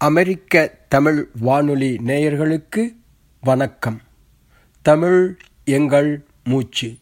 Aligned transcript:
அமெரிக்க 0.00 0.74
தமிழ் 0.88 1.28
வானொலி 1.40 1.96
நேயர்களுக்கு 1.96 2.96
வணக்கம். 3.40 4.00
தமிழ் 4.82 5.36
எங்கள் 5.64 6.24
மூச்சு. 6.44 6.98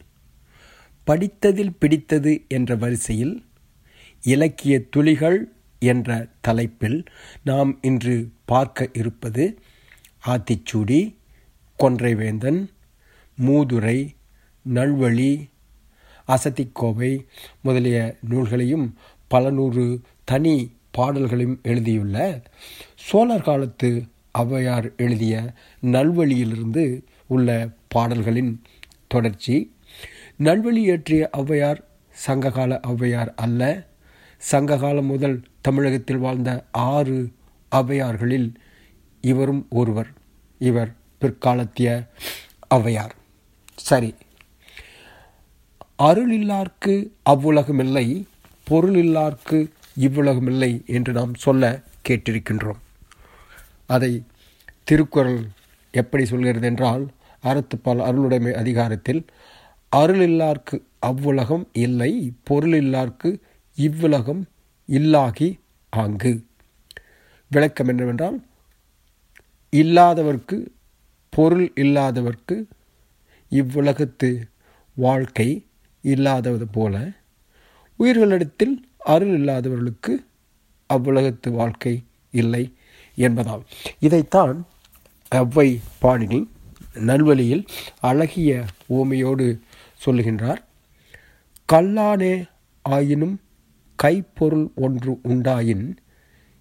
படித்ததில் 1.07 1.77
பிடித்தது 1.79 2.45
என்ற 2.49 2.77
வரிசையில் 2.77 3.45
இலக்கிய 4.23 4.83
துளிகள் 4.91 5.53
என்ற 5.79 6.27
தலைப்பில் 6.41 7.05
நாம் 7.45 7.79
இன்று 7.83 8.31
பார்க்க 8.45 8.89
இருப்பது 8.93 9.59
ஆத்திச்சூடி 10.27 11.15
கொன்றைவேந்தன் 11.79 12.61
மூதுரை 13.45 14.09
நல்வழி 14.75 15.51
அசத்திக்கோவை 16.29 17.27
முதலிய 17.61 18.19
நூல்களையும் 18.29 18.95
பல 19.29 19.51
நூறு 19.51 20.01
தனி 20.25 20.77
பாடல்களையும் 20.99 21.59
எழுதியுள்ள. 21.63 22.17
சோழர் 23.09 23.43
காலத்து 23.43 23.89
ஔவையார் 24.39 24.87
எழுதிய 24.97 25.35
நல்வழியிலிருந்து 25.83 26.85
உள்ள 27.27 27.49
பாடல்களின் 27.89 28.53
தொடர்ச்சி. 29.09 29.57
நல்வழி 30.45 30.83
இயற்றிய 30.87 31.31
ஔவையார் 31.37 31.81
சங்ககால 32.27 32.81
ஔவையார் 32.87 33.31
அல்ல. 33.37 33.63
சங்ககாலம் 34.51 35.11
முதல் 35.13 35.37
தமிழகத்தில் 35.61 36.19
வாழ்ந்த 36.19 36.51
ஆறு 36.71 37.19
ஔவையார்களில் 37.73 38.49
இவரும் 39.25 39.67
ஒருவர். 39.71 40.11
இவர் 40.59 40.93
பிற்காலத்திய 41.21 41.89
ஔவையார். 42.75 43.15
சரி. 43.77 44.15
அருளில்லார்க்கு 46.03 46.95
அவ்வுலகமில்லை 47.31 48.07
பொருளில்லார்க்கு 48.71 49.59
இவ்வுலகமில்லை 49.99 50.85
என்று 50.87 51.13
நாம் 51.13 51.35
சொல்ல 51.35 51.65
கேட்டிருக்கின்றோம். 52.09 52.81
அதை 53.87 54.13
திருக்குறள் 54.85 55.41
எப்படி 55.95 56.25
சொல்கிறது 56.25 56.67
என்றால் 56.67 57.05
அறத்துப்பால் 57.45 58.03
அருளுடைமை 58.03 58.53
அதிகாரத்தில் 58.53 59.23
அருளில்லார்க்கு 59.97 60.77
அவ்வுலகம் 60.99 61.69
இல்லை 61.73 62.11
பொருளில்லார்க்கு 62.51 63.31
இவ்வுலகம் 63.79 64.43
இல்லாகி 64.89 65.49
ஆங்கு. 65.93 66.33
விளக்கம் 67.51 67.89
என்னவென்றால் 67.89 68.39
இல்லாதவர்க்கு 69.73 70.57
பொருள் 71.33 71.73
இல்லாதவர்க்கு 71.77 72.57
இவ்வுலகத்து 73.53 74.31
வாழ்க்கை 74.97 75.49
இல்லாதது 76.05 76.67
போல 76.67 76.95
உயிர்களிடத்தில் 77.99 78.75
அருள் 78.99 79.35
இல்லாதவர்களுக்கு 79.35 80.27
அவ்வுலகத்து 80.95 81.51
வாழ்க்கை 81.51 82.05
இல்லை 82.31 82.75
என்பதால். 83.17 83.65
இதைத்தான் 83.99 84.67
அவ்வை 85.29 85.81
பாணினி 86.03 86.49
நல்வழியில் 86.95 87.67
அழகிய 88.01 88.65
ஓமையோடு 88.89 89.61
சொல்லுகின்றார். 90.05 90.63
கல்லானே 91.73 92.45
ஆயினும் 92.83 93.41
கைப்பொருள் 94.03 94.67
ஒன்று 94.75 95.19
உண்டாயின் 95.23 95.97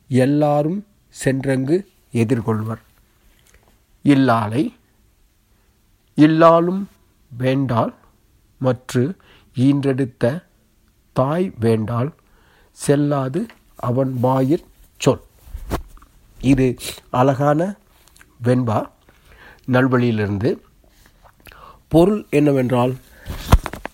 எல்லாரும் 0.07 0.85
சென்றங்கு 1.23 1.85
எதிர்கொள்வர். 2.11 2.83
இல்லாலை 4.03 4.73
இல்லாலும் 6.15 6.87
வேண்டால் 7.37 7.95
மற்று 8.59 9.15
ஈன்றெடுத்த 9.55 10.43
தாய் 11.13 11.53
வேண்டால் 11.59 12.13
செல்லாது 12.83 13.41
அவன் 13.89 14.11
வாயிற் 14.21 14.65
சொல். 14.97 15.21
இது 16.41 16.67
அழகான 17.19 17.61
வெண்பா. 18.43 18.79
நல்வழியிலிருந்து 19.71 20.49
பொருள் 21.93 22.21
என்னவென்றால் 22.29 22.93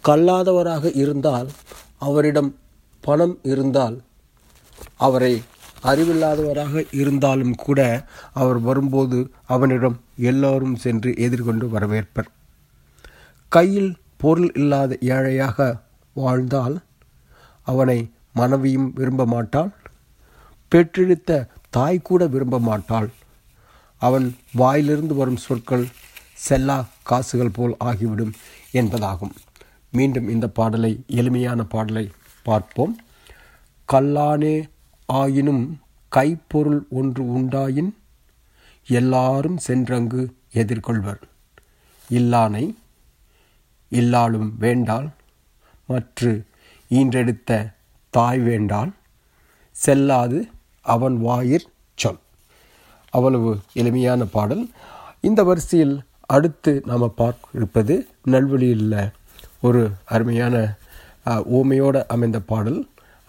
கல்லாதவராக 0.07 0.91
இருந்தால் 0.93 1.49
அவரிடம் 1.97 2.51
பணம் 3.01 3.35
இருந்தால் 3.43 3.95
அவரை 4.97 5.33
அறிவில்லாதவராக 5.83 6.83
இருந்தாலும் 6.91 7.55
கூட 7.55 7.79
அவர் 8.33 8.59
வரும்போது 8.59 9.19
அவனிடம் 9.47 9.97
எல்லோரும் 10.17 10.75
சென்று 10.75 11.13
எதிர்கொண்டு 11.17 11.67
வரவேற்பர். 11.67 12.29
கையில் 13.49 13.91
பொருள் 14.17 14.51
இல்லாத 14.53 14.97
ஏழையாக 15.01 15.67
வாழ்ந்தால் 16.13 16.77
அவனை 17.63 17.99
மனைவியும் 18.33 18.91
விரும்ப 18.93 19.25
மாட்டாள் 19.25 19.71
பெற்றெடுத்த 20.71 21.47
தாய் 21.69 21.99
கூட 22.01 22.27
விரும்ப 22.27 22.59
மாட்டாள் 22.59 23.09
அவன் 24.01 24.35
வாயிலிருந்து 24.51 25.15
வரும் 25.15 25.43
சொற்கள் 25.45 25.85
செல்லா 26.33 26.77
காசுகள் 27.03 27.53
போல் 27.53 27.75
ஆகிவிடும் 27.79 28.33
என்பதாகும். 28.71 29.33
மீண்டும் 29.91 30.27
இந்த 30.29 30.47
பாடலை 30.47 31.03
எளிமையான 31.07 31.63
பாடலை 31.63 32.05
பார்ப்போம். 32.43 32.93
கல்லானே 33.89 34.55
ஆயினும் 35.05 35.63
கைப்பொருள் 36.11 36.81
ஒன்று 36.89 37.23
உண்டாயின் 37.33 37.91
எல்லாரும் 38.87 39.57
சென்றங்கு 39.67 40.23
எதிர்கொள்வர். 40.53 41.21
இல்லானை 42.09 42.65
இல்லாலும் 43.89 44.49
வேண்டால் 44.57 45.09
மற்று 45.85 46.31
ஈன்றெடுத்த 46.91 47.51
தாய் 48.17 48.41
வேண்டான் 48.49 48.91
செல்லாது 49.83 50.39
அவன் 50.93 51.15
வாயிற் 51.27 51.67
சொல். 52.01 52.19
அவ்வளவு 53.15 53.51
எளிமையான 53.81 54.21
பாடல். 54.35 54.63
இந்த 55.27 55.41
வரிசையில் 55.49 55.95
அடுத்து 56.35 56.71
நாம் 56.89 57.05
பார்க்க 57.21 57.57
இருப்பது 57.57 57.95
நல்வழியில் 58.33 58.95
ஒரு 59.67 59.81
அருமையான 60.15 60.55
ஓமையோடு 61.57 62.01
அமைந்த 62.15 62.39
பாடல். 62.51 62.79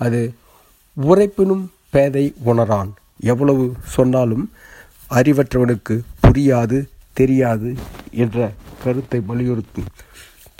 அது 0.04 0.20
உரைப்பினும் 1.08 1.64
பேதை 1.94 2.24
உணரான். 2.50 2.90
எவ்வளவு 3.32 3.64
சொன்னாலும் 3.96 4.46
அறிவற்றவனுக்கு 5.18 5.96
புரியாது 6.24 6.78
தெரியாது 7.20 7.70
என்ற 8.22 8.38
கருத்தை 8.84 9.20
வலியுறுத்தும் 9.30 9.92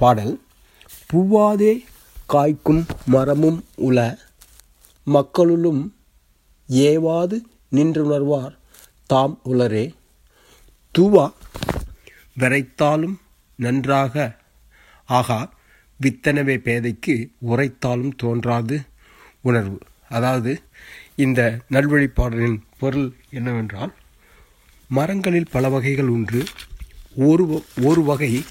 பாடல். 0.03 0.35
பூவாதே 1.11 1.73
காய்க்கும் 2.33 2.87
மரமும் 3.07 3.65
உல. 3.77 4.19
மக்களுளும் 5.05 5.95
ஏவாது 6.69 7.41
நின்றுணர்வார் 7.73 8.57
தாம் 9.07 9.41
உலரே 9.45 9.95
தூவா 10.91 11.33
விரைத்தாலும் 12.41 13.17
நன்றாக. 13.57 14.37
ஆகா 15.07 15.53
வித்தனவே 16.03 16.57
பேதைக்கு 16.59 17.17
உரைத்தாலும் 17.49 18.15
தோன்றாது 18.17 18.81
உணர்வு. 19.41 19.79
அதாவது 20.09 20.61
இந்த 21.17 21.59
நல்வழிப்பாடலின் 21.71 22.59
பொருள் 22.79 23.13
என்னவென்றால் 23.31 23.95
மரங்களில் 24.89 25.51
பல 25.51 25.69
வகைகள் 25.69 26.09
உண்டு. 26.09 26.45
ஒரு 27.17 27.65
ஒரு 27.83 28.03
வகை 28.03 28.45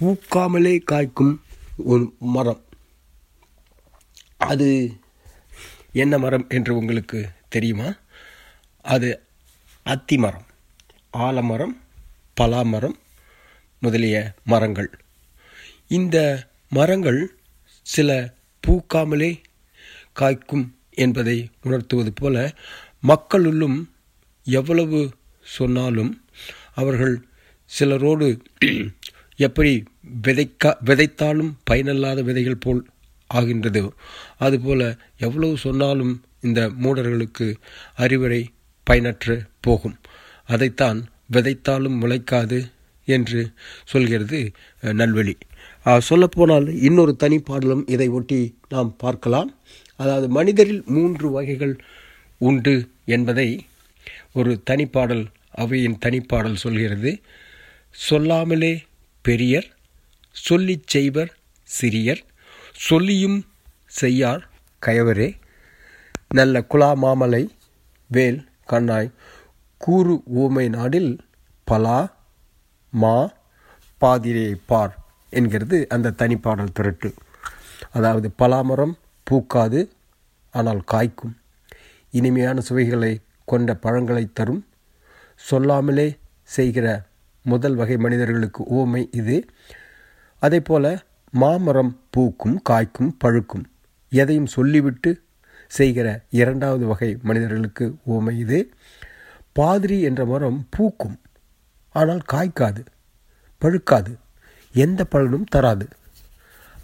பூக்காமலே 0.00 0.78
காய்க்கும் 0.90 1.36
ஒரு 1.76 2.14
மரம். 2.18 2.62
அது 4.48 4.68
என்ன 5.92 6.14
மரம் 6.18 6.46
என்று 6.48 6.72
உங்களுக்கு 6.76 7.18
தெரியுமா? 7.48 7.88
அது 8.84 9.08
அத்தி 9.86 10.16
மரம் 10.18 10.46
ஆலமரம் 11.18 11.74
பலாமரம் 12.36 12.96
முதலிய 13.82 14.16
மரங்கள். 14.44 14.90
இந்த 15.88 16.16
மரங்கள் 16.72 17.20
சில 17.86 18.10
பூக்காமலே 18.64 19.30
காய்க்கும் 20.20 20.66
என்பதை 20.96 21.36
உணர்த்துவது 21.62 22.12
போல 22.12 22.36
மக்களுள்ளும் 23.06 23.78
எவ்வளவு 24.46 25.00
சொன்னாலும் 25.56 26.12
அவர்கள் 26.74 27.14
சிலரோடு 27.70 28.26
எப்படி 29.46 29.72
விதைக்கா 30.22 30.70
விதைத்தாலும் 30.84 31.52
பயனல்லாத 31.70 32.20
விதைகள் 32.22 32.62
போல் 32.64 32.80
ஆகின்றது. 33.34 33.82
அதுபோல 34.46 34.82
எவ்வளவு 35.26 35.56
சொன்னாலும் 35.64 36.14
இந்த 36.40 36.60
மூடர்களுக்கு 36.82 37.46
அறிவுரை 38.04 38.42
பயனற்று 38.86 39.36
போகும். 39.60 39.96
அதைத்தான் 40.46 41.00
விதைத்தாலும் 41.32 41.96
முளைக்காது 42.02 42.58
என்று 43.16 43.40
சொல்கிறது 43.92 44.38
நல்வழி. 45.00 45.34
சொல்லப்போனால் 46.08 46.66
இன்னொரு 46.88 47.12
தனிப்பாடலும் 47.18 47.82
இதை 47.90 48.08
ஒட்டி 48.18 48.40
நாம் 48.68 48.90
பார்க்கலாம். 49.04 49.50
அதாவது 50.00 50.28
மனிதரில் 50.28 50.82
மூன்று 50.86 51.30
வகைகள் 51.30 51.74
உண்டு 52.38 52.74
என்பதை 53.14 53.48
ஒரு 54.32 54.52
தனிப்பாடல் 54.70 55.24
அவையின் 55.50 55.98
தனிப்பாடல் 56.04 56.62
சொல்கிறது. 56.64 57.12
சொல்லாமலே 57.90 58.72
பெரியர் 59.24 59.68
சொல்லிச் 60.46 60.88
செய்வர் 60.94 61.30
சிறியர் 61.80 62.22
சொல்லியும் 62.86 63.38
செய்யார். 64.00 64.42
கயவரே 64.86 65.28
நல்ல 66.34 66.60
குலா 66.70 66.90
மாமலை 67.02 67.42
வேல் 68.06 68.38
கண்ணாய் 68.66 69.10
கூறு 69.80 70.14
ஊமை 70.40 70.68
நாடில் 70.68 71.18
பலா 71.64 71.98
மா 72.90 73.16
பாதிரே 74.00 74.48
பார் 74.66 74.94
என்கிறது 75.30 75.78
அந்த 75.88 76.14
தனிப்பாடல் 76.18 76.74
திரட்டு. 76.78 77.10
அதாவது 77.90 78.30
பலாமரம் 78.38 78.94
பூக்காது 79.30 79.80
ஆனால் 80.50 80.82
காய்க்கும். 80.92 81.34
இனிமையான 82.10 82.60
சுவைகளை 82.60 83.12
கொண்ட 83.44 83.74
பழங்களை 83.74 84.24
தரும். 84.32 84.62
சொல்லாமலே 85.34 86.08
செய்கிற 86.42 86.86
முதல் 87.42 87.74
வகை 87.74 87.96
மனிதர்களுக்கு 87.96 88.62
ஓமை 88.78 89.02
இது. 89.10 89.36
அதே 90.42 90.60
போல 90.60 90.86
மாமரம் 91.32 91.92
பூக்கும் 92.10 92.62
காய்க்கும் 92.70 93.10
பழுக்கும். 93.24 93.64
எதையும் 94.12 94.52
சொல்லிவிட்டு 94.56 95.10
செய்கிற 95.68 96.06
இரண்டாவது 96.30 96.86
வகை 96.86 97.18
மனிதர்களுக்கு 97.22 97.86
ஓமை 98.14 98.34
இது. 98.38 98.60
பாதிரி 99.52 100.00
என்ற 100.00 100.24
மரம் 100.24 100.60
பூக்கும் 100.76 101.16
ஆனால் 101.94 102.22
காய்க்காது 102.32 102.82
பழுக்காது 103.62 104.12
எந்த 104.74 105.00
பலனும் 105.04 105.46
தராது. 105.50 105.86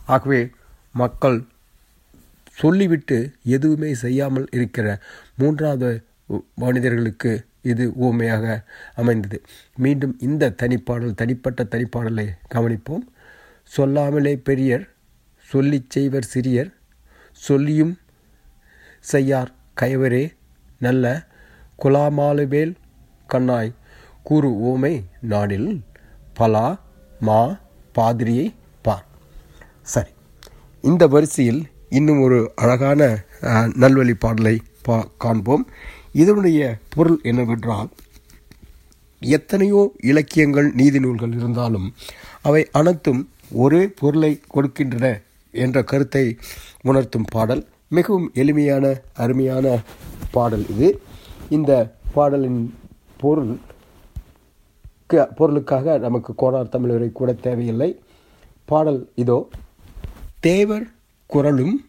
ஆகவே 0.06 0.50
மக்கள் 0.92 1.38
சொல்லிவிட்டு 2.52 3.18
எதுவுமே 3.42 3.94
செய்யாமல் 3.94 4.46
இருக்கிற 4.50 4.86
மூன்றாவது 5.36 5.90
மனிதர்களுக்கு 6.54 7.32
இது 7.62 7.92
ஊமையாக 7.96 8.46
அமைந்தது. 8.94 9.38
மீண்டும் 9.76 10.16
இந்த 10.20 10.54
தனிப்பாடல் 10.62 11.18
தனிப்பட்ட 11.20 11.62
தனிப்பாடலை 11.64 12.26
கவனிப்போம். 12.54 13.04
சொல்லாமலே 13.64 14.36
பெரியர் 14.36 14.84
சொல்லிச் 15.48 15.90
செய்வர் 15.90 16.30
சிறியர் 16.34 16.70
சொல்லியும் 17.32 17.98
செய்யார் 19.00 19.52
கயவரே 19.80 20.24
நல்ல 20.78 21.26
குலாமாலுவேல் 21.82 22.74
கண்ணாய் 23.26 23.72
கூறு 24.22 24.50
ஓமை 24.70 25.04
நாடில் 25.28 25.80
பலா 26.34 26.80
மா 27.20 27.40
பாதிரியை 27.94 28.54
பார். 28.82 29.04
சரி 29.82 30.10
இந்த 30.80 31.06
வரிசையில் 31.06 31.62
இன்னும் 31.88 32.20
ஒரு 32.20 32.52
அழகான 32.54 33.00
நல்வழி 33.82 34.14
பாடலை 34.14 34.60
பா 34.82 35.08
காண்போம். 35.18 35.64
இதனுடைய 36.12 36.78
பொருள் 36.94 37.20
என்னவென்றால் 37.22 37.90
எத்தனையோ 39.20 39.92
இலக்கியங்கள் 40.02 40.72
நீதி 40.72 41.00
நூல்கள் 41.00 41.32
இருந்தாலும் 41.32 41.94
அவை 42.42 42.62
அனைத்தும் 42.72 43.22
ஒரே 43.50 43.86
பொருளை 43.86 44.40
கொடுக்கின்றன 44.54 45.22
என்ற 45.50 45.82
கருத்தை 45.82 46.38
உணர்த்தும் 46.82 47.24
பாடல். 47.30 47.66
மிகவும் 47.88 48.30
எளிமையான 48.34 49.00
அருமையான 49.14 49.78
பாடல் 50.30 50.68
இது. 50.68 51.00
இந்த 51.50 51.94
பாடலின் 52.14 52.74
பொருள் 53.16 53.58
பொருளுக்காக 55.36 55.98
நமக்கு 55.98 56.34
கோனார் 56.34 56.68
தமிழரை 56.68 57.12
கூட 57.12 57.32
தேவையில்லை. 57.32 58.00
பாடல் 58.64 59.10
இதோ. 59.14 59.48
தேவர் 60.40 60.86
குரலும் 61.26 61.88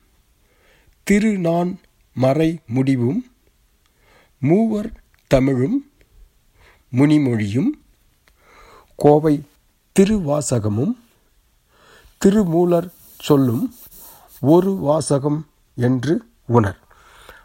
திருநான் 1.12 1.76
மறை 2.14 2.60
முடிவும் 2.68 3.26
மூவர் 4.40 4.92
தமிழும் 5.28 5.92
முனிமொழியும் 6.96 7.70
கோவை 8.96 9.42
திருவாசகமும் 10.00 10.94
திருமூலர் 12.26 12.88
சொல்லும் 13.20 13.64
ஒரு 14.42 14.72
வாசகம் 14.76 15.38
என்று 15.78 16.14
உணர். 16.48 16.78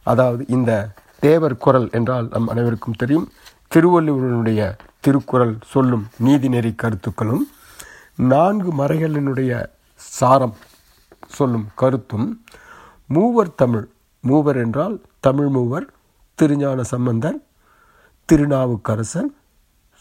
அதாவது 0.03 0.43
இந்த 0.49 0.71
தேவர் 1.19 1.57
குரல் 1.57 1.89
என்றால் 1.91 2.29
நம் 2.29 2.49
அனைவருக்கும் 2.49 2.97
தெரியும். 2.97 3.27
திருவள்ளுவனுடைய 3.75 4.61
திருக்குறள் 5.01 5.55
சொல்லும் 5.67 6.05
நீதிநெறி 6.25 6.75
கருத்துக்களும் 6.75 7.45
நான்கு 8.33 8.73
மறைகளினுடைய 8.73 9.53
சாரம் 9.97 10.57
சொல்லும் 11.29 11.69
கருத்தும் 11.75 12.27
மூவர் 13.07 13.55
தமிழ் 13.55 13.87
மூவர் 14.25 14.57
என்றால் 14.57 14.97
தமிழ் 15.21 15.49
மூவர் 15.49 15.87
திருஞான 16.35 16.81
சம்பந்தர் 16.83 17.39
திருநாவுக்கரசன் 18.29 19.31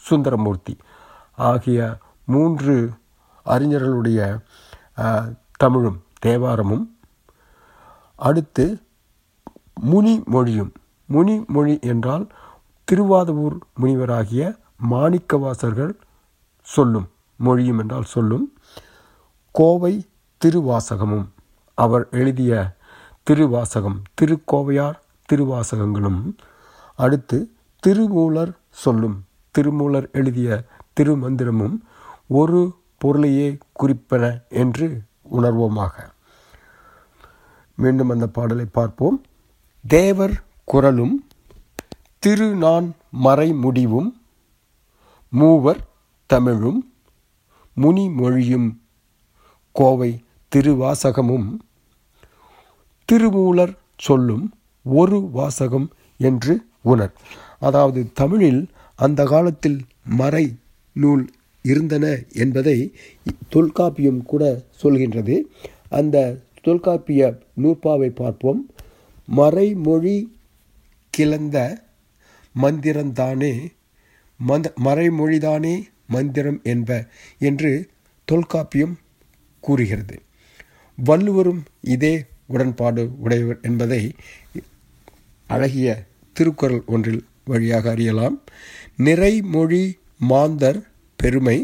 சுந்தரமூர்த்தி 0.02 0.76
ஆகிய 1.34 1.98
மூன்று 2.26 2.76
அறிஞர்களுடைய 3.46 4.20
தமிழும் 5.56 6.02
தேவாரமும். 6.26 6.86
அடுத்து 8.16 8.80
முனி 9.80 10.22
மொழியும். 10.24 10.72
முனி 11.08 11.44
மொழி 11.46 11.78
என்றால் 11.82 12.26
திருவாதவூர் 12.84 13.58
முனிவராகிய 13.80 14.58
மாணிக்கவாசர்கள் 14.90 15.92
சொல்லும் 16.60 17.08
மொழியும் 17.36 17.78
என்றால் 17.78 18.04
சொல்லும் 18.04 18.52
கோவை 19.50 20.08
திருவாசகமும். 20.44 21.26
அவர் 21.74 22.08
எழுதிய 22.10 22.76
திருவாசகம் 23.22 24.02
திருக்கோவையார் 24.14 24.98
திருவாசகங்களும். 25.32 26.20
அடுத்து 26.96 27.50
திருமூலர் 27.86 28.52
சொல்லும் 28.70 29.24
திருமூலர் 29.50 30.10
எழுதிய 30.12 30.64
திருமந்திரமும் 31.00 31.76
ஒரு 32.26 32.78
பொருளையே 33.02 33.48
குறிப்பன 33.80 34.24
என்று 34.62 34.86
உணர்வோமாக. 35.32 35.94
மீண்டும் 37.76 38.12
அந்த 38.14 38.26
பாடலை 38.36 38.66
பார்ப்போம். 38.78 39.18
தேவர் 39.84 40.34
குரலும் 40.64 41.16
திரு 42.22 42.48
நான் 42.64 42.86
மறைமுடிவும் 43.24 44.10
மூவர் 45.32 45.80
தமிழும் 46.30 46.80
முனிமொழியும் 47.80 48.68
கோவை 49.78 50.10
திருவாசகமும் 50.52 51.48
திருமூலர் 53.08 53.74
சொல்லும் 53.96 54.46
ஒரு 54.84 55.18
வாசகம் 55.38 55.88
என்று 56.28 56.54
உணர். 56.92 57.14
அதாவது 57.60 58.00
தமிழில் 58.20 58.62
அந்த 59.06 59.24
காலத்தில் 59.24 59.80
மறை 60.20 60.46
நூல் 60.96 61.24
இருந்தன 61.62 62.22
என்பதை 62.32 62.94
தொல்காப்பியம் 63.48 64.22
கூட 64.22 64.62
சொல்கின்றது. 64.82 65.40
அந்த 65.88 66.38
தொல்காப்பிய 66.62 67.38
நூற்பாவை 67.62 68.08
பார்ப்போம். 68.08 68.70
மறைமொழி 69.36 70.28
கிளந்த 71.10 71.82
மந்திரந்தானே 72.62 73.66
மந்த 74.36 74.72
மறைமொழிதானே 74.84 75.82
மந்திரம் 76.06 76.60
என்ப 76.62 77.08
என்று 77.38 77.88
தொல்காப்பியம் 78.24 78.98
கூறுகிறது. 79.60 80.20
வள்ளுவரும் 80.96 81.62
இதே 81.80 82.24
உடன்பாடு 82.46 83.10
உடையவர் 83.18 83.58
என்பதை 83.62 84.12
அழகிய 85.46 86.04
திருக்குறள் 86.32 86.82
ஒன்றில் 86.86 87.24
வழியாக 87.44 87.90
அறியலாம். 87.90 88.40
நிறைமொழி 88.98 89.92
மாந்தர் 90.18 90.89
பெருமை 91.20 91.58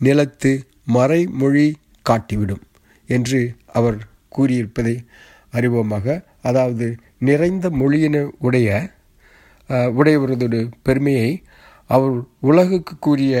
நிலத்து 0.00 0.52
மறைமொழி 0.94 1.66
காட்டிவிடும் 2.06 2.64
என்று 3.08 3.40
அவர் 3.78 3.98
கூறியிருப்பதை 4.36 4.94
அறிவோமாக 5.52 6.06
அதாவது 6.40 6.86
நிறைந்த 7.28 7.66
மொழியின 7.80 8.16
உடைய 8.38 8.68
உடையவரதோடு 9.98 10.60
பெருமையை 10.82 11.30
அவர் 11.90 12.16
உலகுக்கு 12.40 12.94
கூறிய 12.98 13.34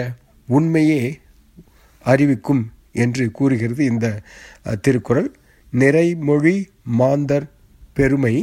உண்மையே 0.48 1.02
அறிவிக்கும் 2.04 2.62
என்று 3.04 3.24
கூறுகிறது 3.30 3.82
இந்த 3.84 4.06
திருக்குறள். 4.84 5.28
நிறைமொழி 5.72 6.56
மாந்தர் 7.00 7.46
பெருமை 7.94 8.34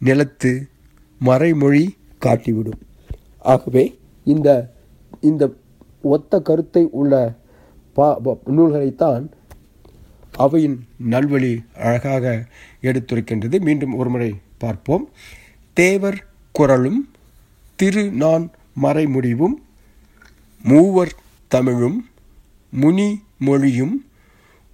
நிலத்து 0.00 0.52
மறைமொழி 1.20 1.84
காட்டிவிடும். 2.24 2.80
ஆகவே 3.52 3.84
இந்த 4.26 4.48
இந்த 5.20 5.44
ஒத்த 6.02 6.40
கருத்தை 6.40 6.88
உள்ள 6.90 7.34
பா 7.92 8.18
நூல்களைத்தான் 8.46 9.30
அவையின் 10.36 10.86
நல்வழி 11.10 11.64
அழகாக 11.74 12.46
எடுத்துரைக்கின்றது. 12.82 13.60
மீண்டும் 13.60 13.94
ஒருமுறை 13.94 14.34
பார்ப்போம். 14.58 15.10
தேவர் 15.72 16.26
குரலும் 16.52 17.10
திரு 17.74 18.10
நான் 18.10 18.50
மறைமுடிவும் 18.82 19.54
மூவர் 20.62 21.14
தமிழும் 21.48 22.08
முனி 22.70 23.20
மொழியும் 23.38 24.06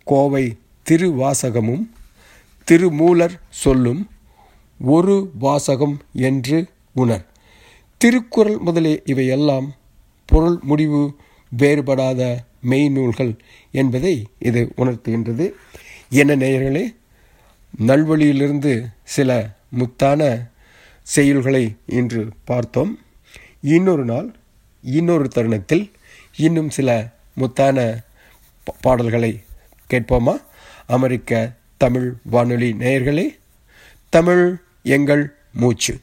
கோவை 0.05 0.57
திருவாசகமும் 0.91 1.91
திருமூலர் 2.65 3.41
சொல்லும் 3.49 4.09
ஒரு 4.81 5.31
வாசகம் 5.39 6.01
என்று 6.13 6.67
உணர். 6.95 7.27
திருக்குறள் 7.97 8.59
முதலே 8.59 9.03
இவையெல்லாம் 9.05 9.75
பொருள் 10.31 10.59
முடிவு 10.63 11.01
வேறுபடாத 11.59 12.23
மெய்நூல்கள் 12.71 13.33
என்பதை 13.71 14.15
இது 14.39 14.61
உணர்த்துகின்றது. 14.77 15.47
என்ன 16.21 16.37
நேயர்களே 16.37 16.85
நல்வழியிலிருந்து 17.87 18.73
சில 19.05 19.31
முத்தான 19.79 20.51
செயல்களை 21.03 21.65
இன்று 21.87 22.23
பார்த்தோம். 22.45 22.93
இன்னொரு 23.61 24.05
நாள் 24.05 24.29
இன்னொரு 24.83 25.29
தருணத்தில் 25.29 25.91
இன்னும் 26.37 26.71
சில 26.71 26.89
முத்தான 27.41 27.79
பாடல்களை 28.81 29.33
கேட்போமா? 29.91 30.35
அமெரிக்க 30.87 31.53
தமிழ் 31.77 32.09
வானொலி 32.25 32.71
நேயர்களே 32.73 33.27
தமிழ் 34.09 34.45
எங்கள் 34.83 35.25
மூச்சு. 35.53 35.95